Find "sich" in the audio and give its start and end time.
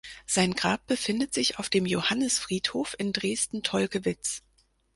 1.31-1.59